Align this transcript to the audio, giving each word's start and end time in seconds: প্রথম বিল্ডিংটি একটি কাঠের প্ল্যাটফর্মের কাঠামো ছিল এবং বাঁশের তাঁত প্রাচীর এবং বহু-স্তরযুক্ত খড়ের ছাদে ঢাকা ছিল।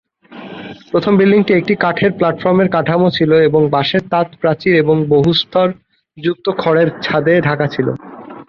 প্রথম 0.91 1.13
বিল্ডিংটি 1.17 1.51
একটি 1.55 1.73
কাঠের 1.75 2.11
প্ল্যাটফর্মের 2.17 2.69
কাঠামো 2.69 3.07
ছিল 3.17 3.31
এবং 3.47 3.61
বাঁশের 3.69 4.03
তাঁত 4.11 4.27
প্রাচীর 4.41 4.73
এবং 4.75 4.95
বহু-স্তরযুক্ত 5.09 6.45
খড়ের 6.57 6.89
ছাদে 7.01 7.33
ঢাকা 7.47 7.65
ছিল। 7.73 7.87